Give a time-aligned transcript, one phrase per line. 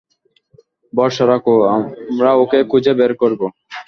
[0.93, 3.45] ভরসা রাখো, আমরা ওকে খুঁজে বের করবো।